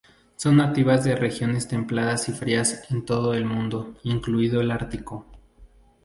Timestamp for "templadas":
1.67-2.27